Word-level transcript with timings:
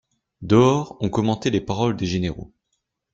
Dehors, 0.41 0.97
on 0.99 1.09
commentait 1.11 1.51
les 1.51 1.61
paroles 1.61 1.95
des 1.95 2.07
généraux. 2.07 2.51